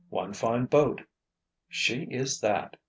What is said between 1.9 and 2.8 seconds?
is that!"